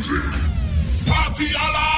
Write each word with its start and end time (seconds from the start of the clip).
Party 0.00 1.52
alarm! 1.52 1.89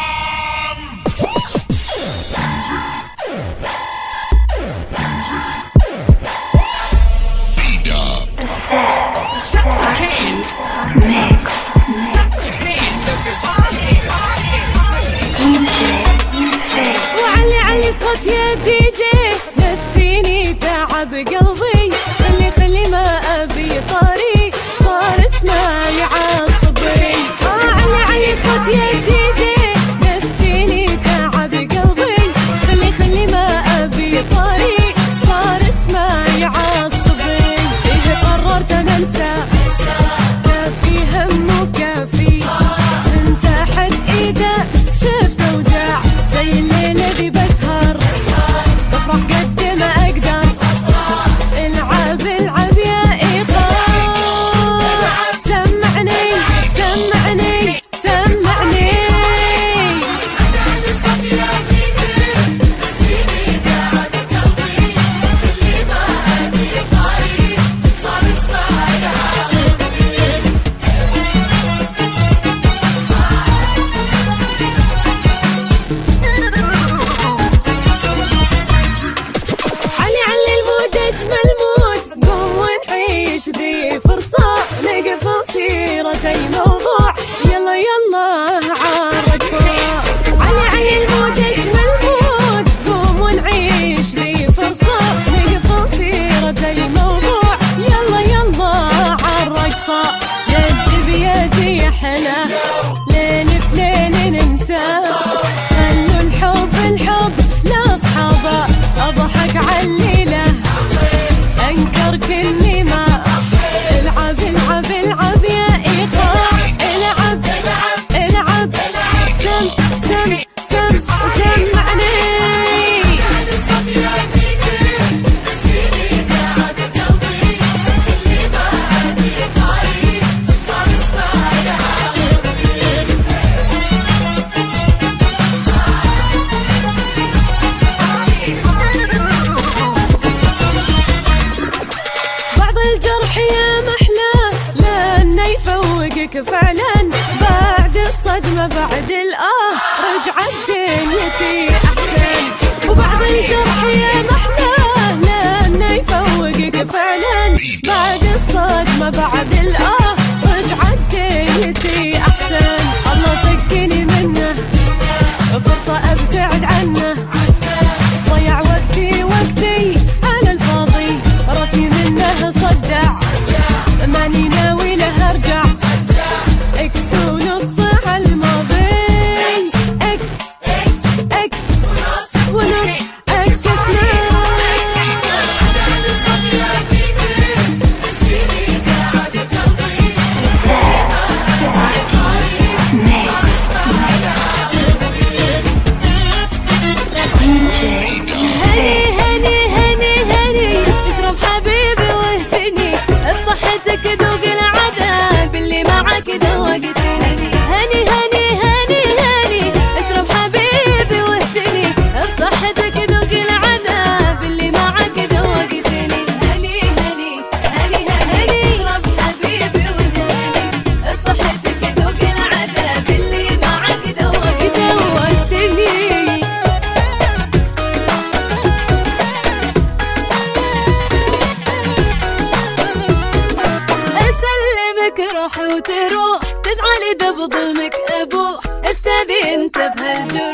استاذي 240.02 240.51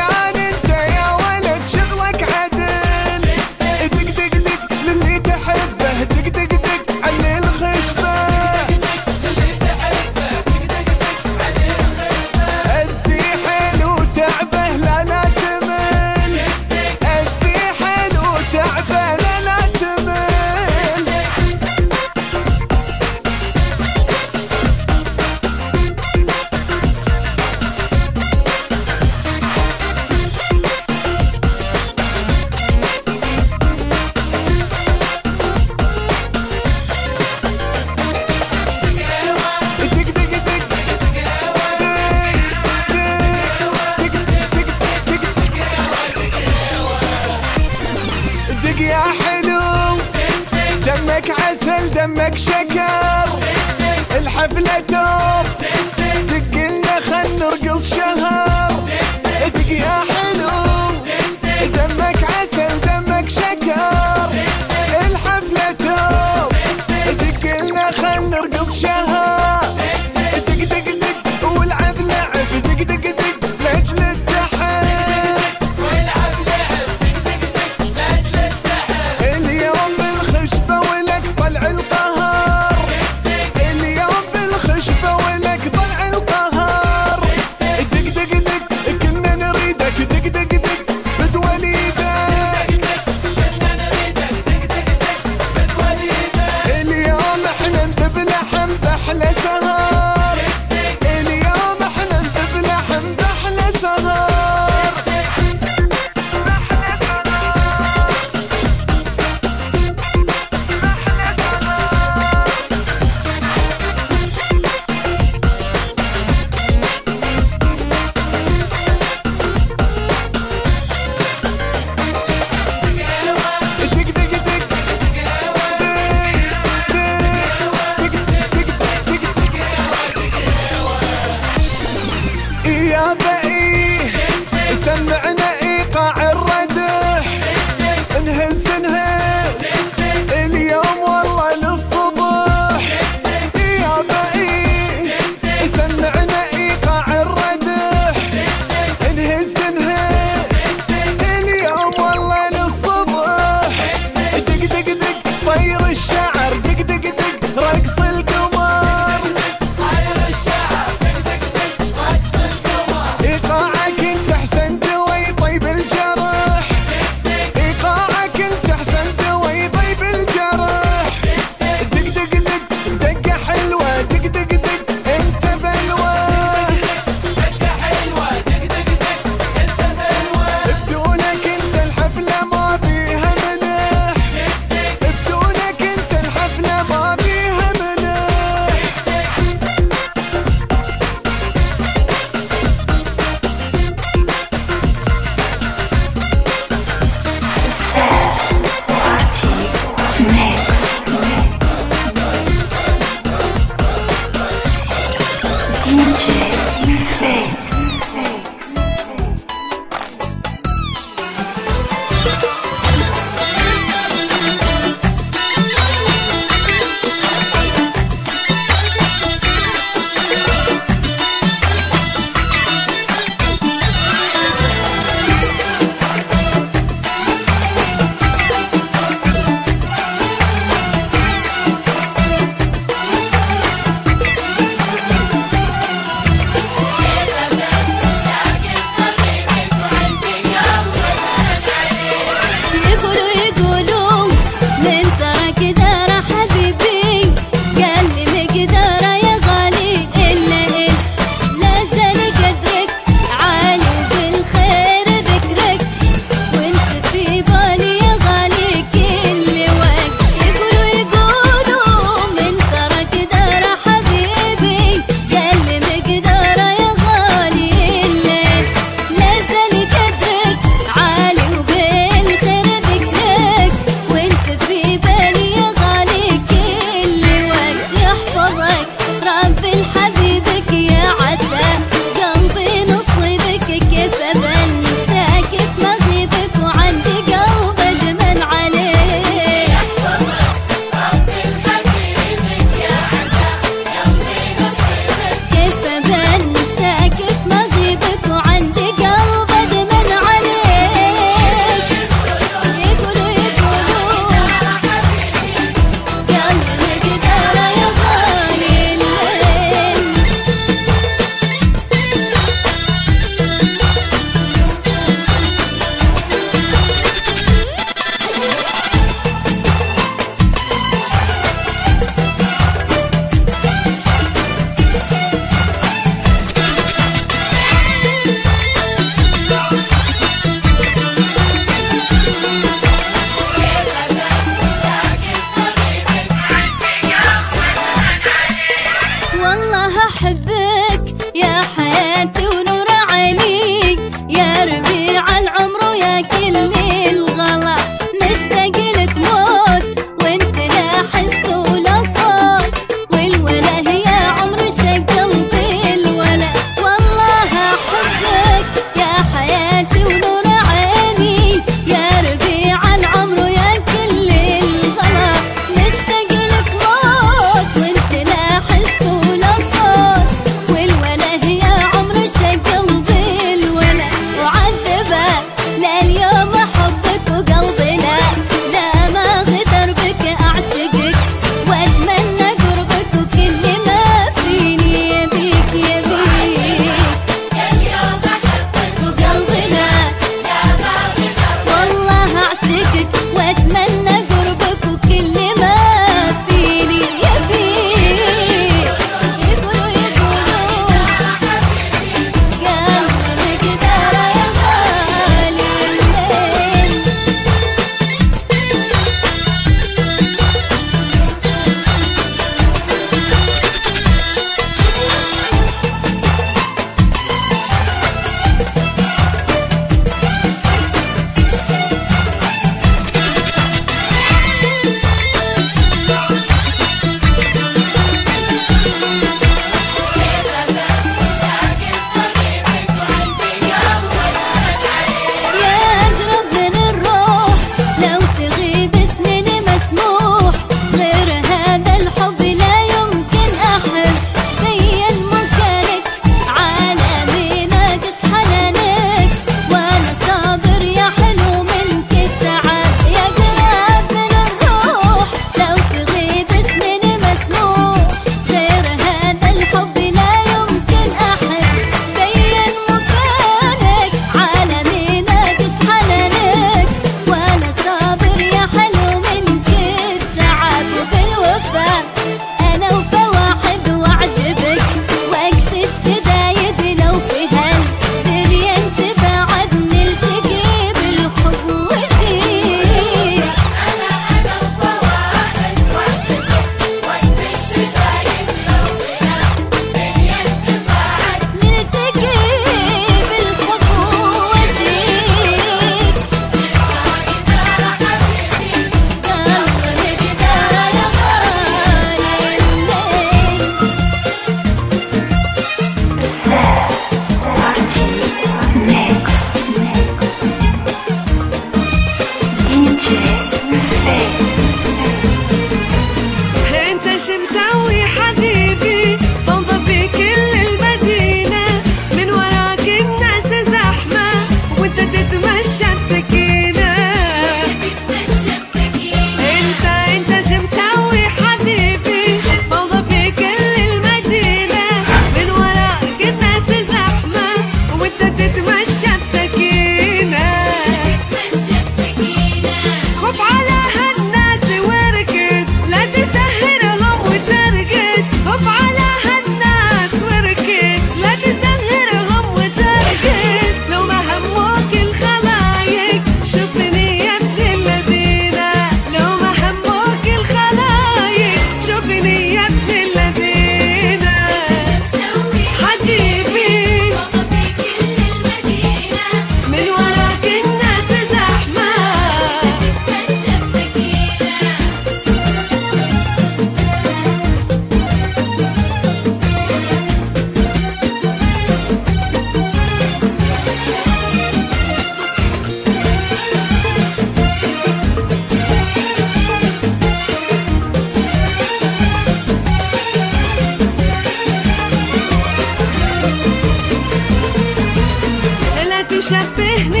deixa 599.31 599.45
perder. 599.55 600.00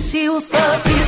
she 0.00 0.28
will 0.28 0.40
stop 0.40 0.84
you. 0.84 1.05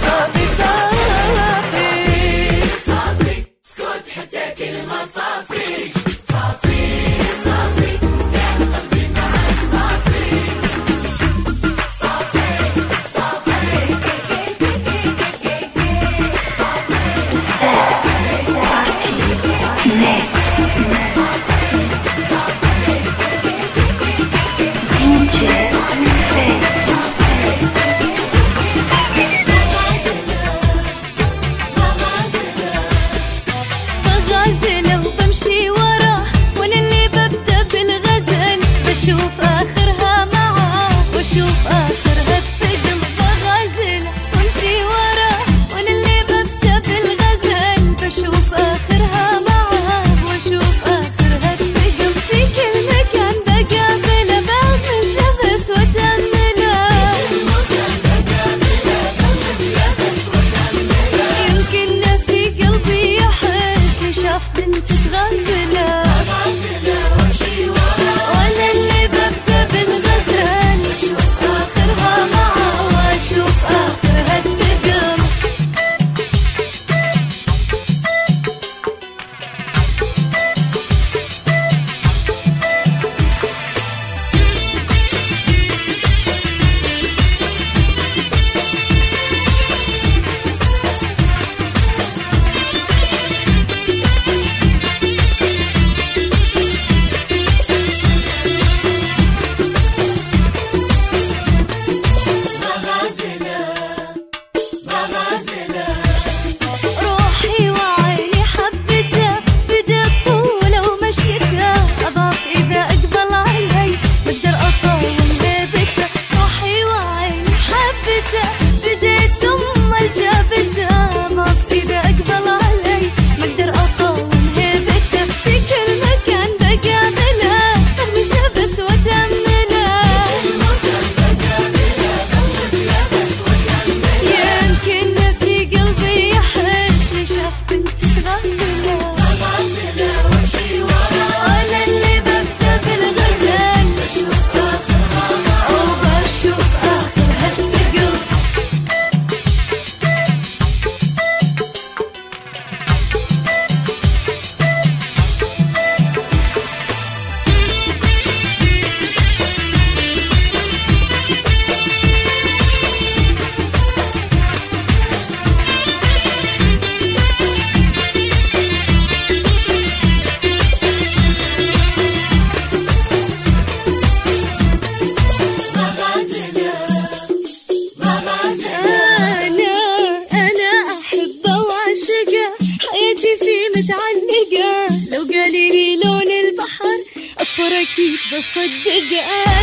بصدق 188.32 189.12
أنا 189.12 189.57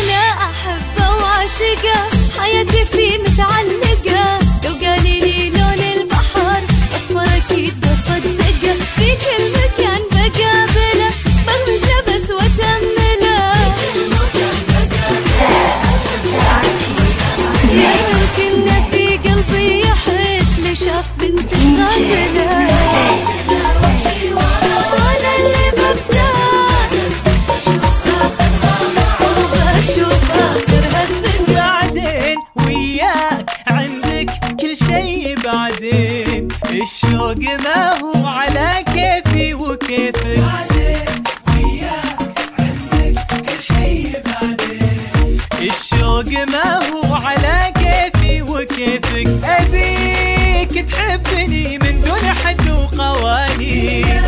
بعدين 32.36 32.76
وياك 32.76 33.50
عندك 33.66 34.30
كل 34.60 34.76
شي 34.76 35.34
بعدين. 35.34 36.48
الشوق 36.70 37.38
ما 37.64 37.98
هو 38.00 38.26
على 38.26 38.84
كيفي 38.84 39.54
وكيفك. 39.54 40.38
بعدين 40.38 41.24
وياك 41.48 42.18
عندك 42.58 43.26
كل 43.30 43.62
شي 43.62 44.12
بعدين. 44.12 45.38
الشوق 45.62 46.28
ما 46.52 46.80
هو 46.88 47.14
على 47.14 47.72
كيفي 47.74 48.42
وكيفك. 48.42 49.28
أبيك 49.44 50.90
تحبني 50.90 51.78
من 51.78 52.02
دون 52.02 52.26
حد 52.44 52.70
وقوانين. 52.70 54.22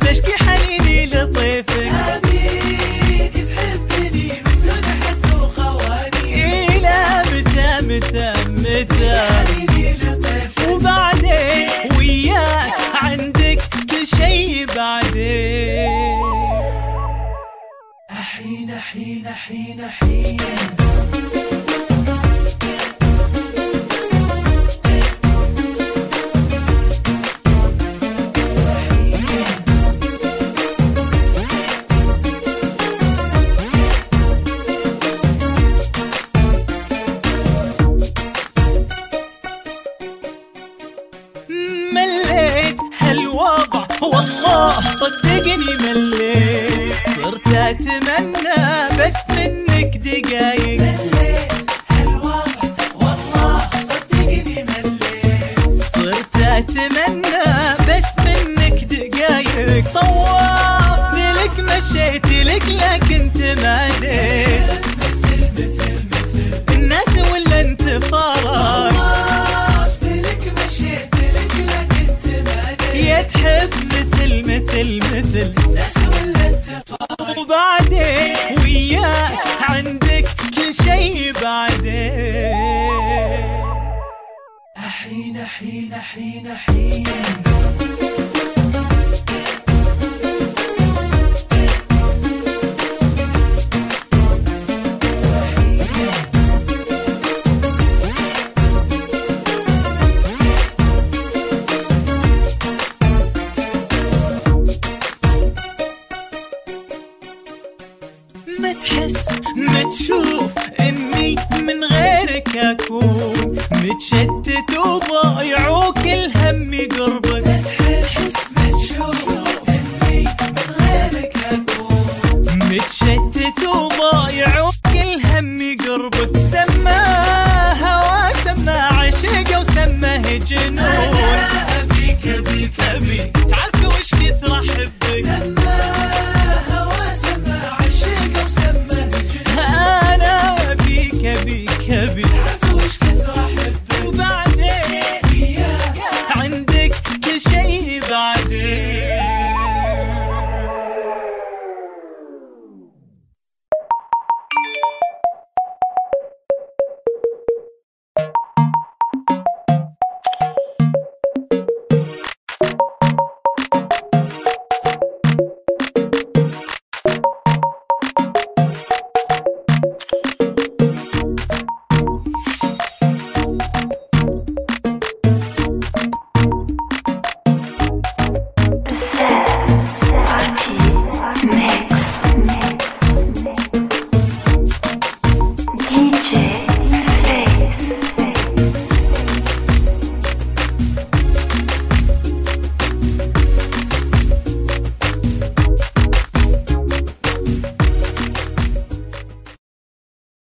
تشكي 0.00 0.36
حنيني 0.44 1.06
لطيفك. 1.06 2.31
الثاني 8.82 9.96
وبعدين 10.68 11.68
وياك 11.98 12.72
عندك 12.94 13.58
كل 13.90 14.06
شي 14.06 14.66
بعدين. 14.66 16.22